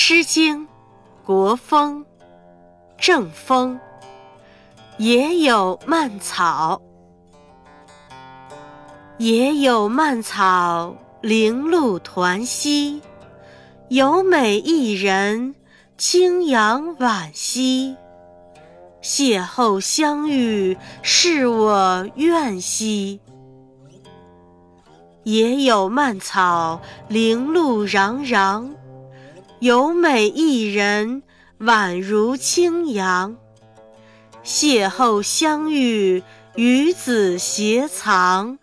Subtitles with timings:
[0.00, 0.62] 诗经·
[1.26, 2.04] 国风·
[2.96, 3.80] 正风。
[4.96, 6.80] 野有蔓草，
[9.18, 13.02] 野有蔓草，零露团兮。
[13.88, 15.56] 有美一人，
[15.96, 17.96] 清扬婉兮。
[19.02, 23.20] 邂逅相遇，是我愿兮。
[25.24, 28.70] 野有蔓草，零露攘攘。
[29.60, 31.24] 有美一人，
[31.58, 33.36] 宛如清扬。
[34.44, 36.22] 邂逅相遇，
[36.54, 38.58] 与子偕藏。